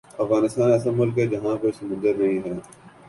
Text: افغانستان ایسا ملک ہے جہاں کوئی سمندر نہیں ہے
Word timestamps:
افغانستان 0.19 0.71
ایسا 0.71 0.91
ملک 0.91 1.17
ہے 1.19 1.25
جہاں 1.27 1.55
کوئی 1.57 1.73
سمندر 1.73 2.13
نہیں 2.15 2.39
ہے 2.45 2.53